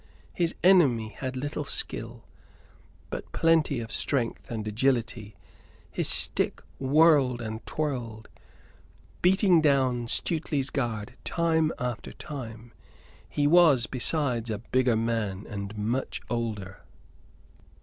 [0.33, 2.25] His enemy had little skill,
[3.11, 5.35] but plenty of strength and agility;
[5.91, 8.27] his stick whirled and twirled,
[9.21, 12.73] beating down Stuteley's guard time after time.
[13.29, 16.79] He was, besides, a bigger man and much older.